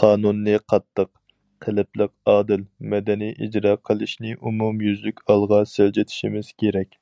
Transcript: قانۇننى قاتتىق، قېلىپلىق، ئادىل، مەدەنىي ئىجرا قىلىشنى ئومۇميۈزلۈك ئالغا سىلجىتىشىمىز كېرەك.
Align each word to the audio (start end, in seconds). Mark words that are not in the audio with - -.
قانۇننى 0.00 0.52
قاتتىق، 0.72 1.08
قېلىپلىق، 1.64 2.12
ئادىل، 2.32 2.62
مەدەنىي 2.92 3.34
ئىجرا 3.46 3.72
قىلىشنى 3.90 4.36
ئومۇميۈزلۈك 4.38 5.22
ئالغا 5.34 5.60
سىلجىتىشىمىز 5.72 6.52
كېرەك. 6.64 6.94